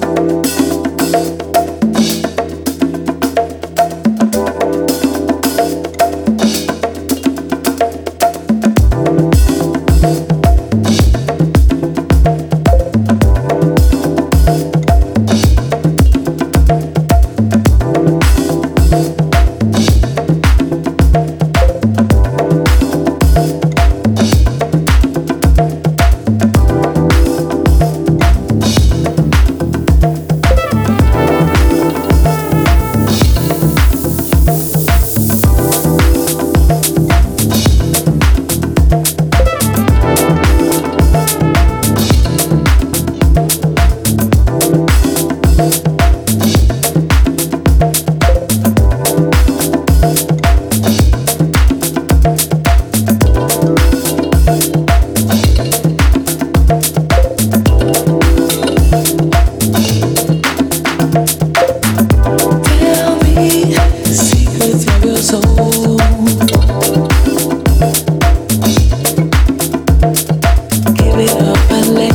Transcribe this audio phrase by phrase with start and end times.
[0.00, 0.63] Thank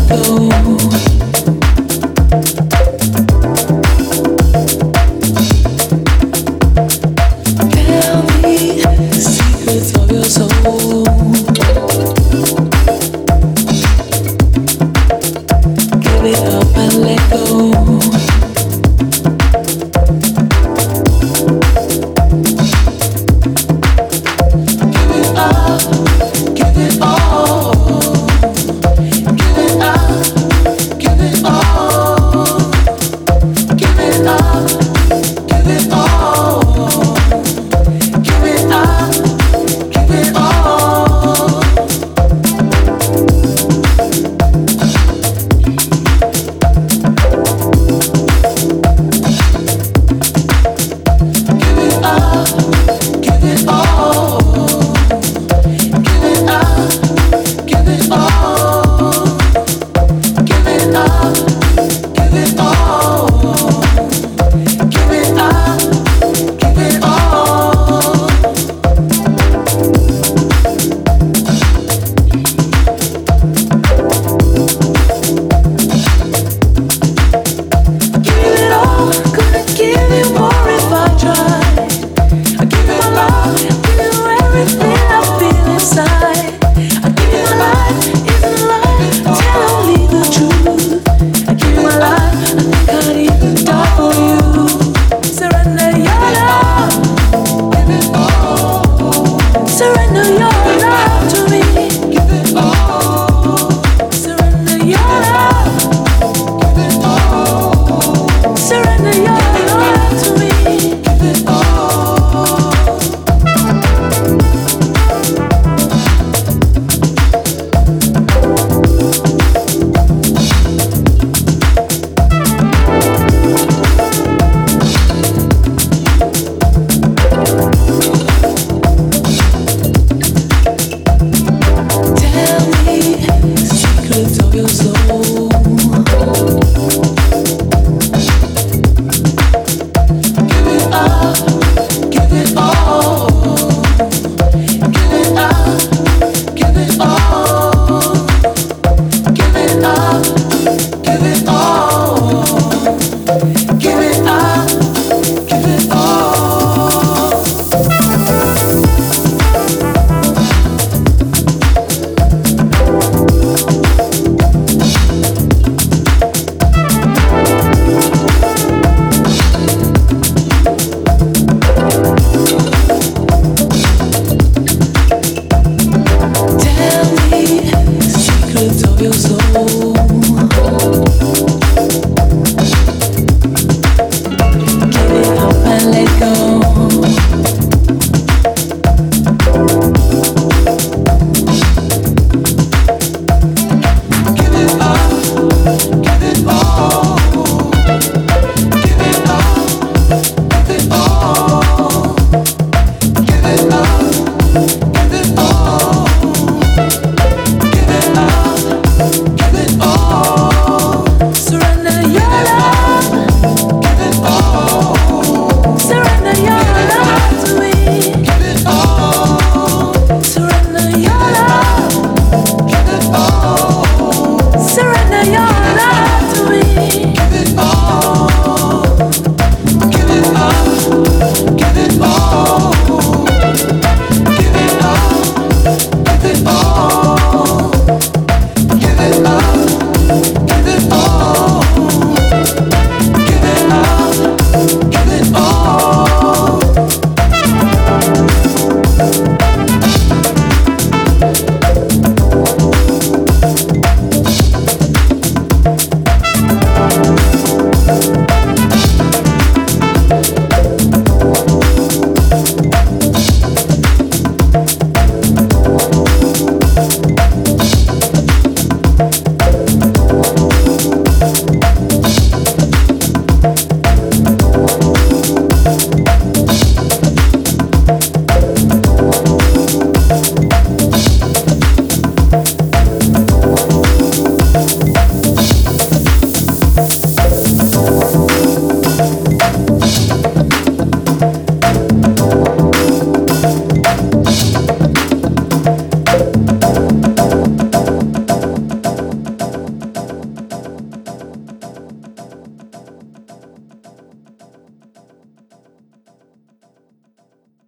[0.07, 0.58] blow